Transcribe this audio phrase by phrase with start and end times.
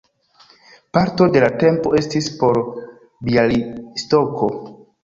[0.97, 2.61] Parto de la tempo estis por
[3.31, 4.53] Bjalistoko.